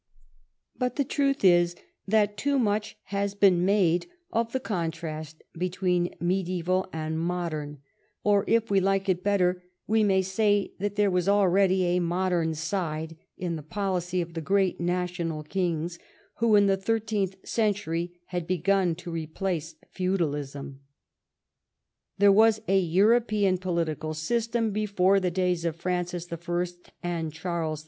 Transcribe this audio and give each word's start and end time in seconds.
But 0.75 0.95
the 0.95 1.03
truth 1.03 1.45
is, 1.45 1.75
that 2.07 2.35
too 2.35 2.57
much 2.57 2.97
has 3.13 3.35
been 3.35 3.63
made 3.63 4.07
of 4.33 4.51
the 4.51 4.59
contrast 4.59 5.43
between 5.55 6.15
mediaeval 6.19 6.89
and 6.91 7.19
modern; 7.19 7.83
or, 8.23 8.43
if 8.47 8.71
we 8.71 8.79
like 8.79 9.07
it 9.09 9.21
better, 9.21 9.61
we 9.85 10.03
may 10.03 10.23
say 10.23 10.73
that 10.79 10.95
there 10.95 11.11
was 11.11 11.29
already 11.29 11.83
a 11.83 11.99
modern 11.99 12.55
side 12.55 13.15
in 13.37 13.57
the 13.57 13.61
policy 13.61 14.21
of 14.21 14.33
the 14.33 14.41
great 14.41 14.79
national 14.81 15.43
kings 15.43 15.99
Avho 16.41 16.57
in 16.57 16.65
the 16.65 16.77
thirteenth 16.77 17.35
century 17.47 18.19
had 18.29 18.47
begun 18.47 18.95
to 18.95 19.11
replace 19.11 19.75
feudalism. 19.91 20.79
There 22.17 22.31
was 22.31 22.59
a 22.67 22.79
European 22.79 23.59
political 23.59 24.15
system 24.15 24.71
before 24.71 25.19
the 25.19 25.29
days 25.29 25.63
of 25.63 25.75
Francis 25.75 26.25
I. 26.33 26.65
and 27.03 27.31
Charles 27.31 27.79
V. 27.79 27.79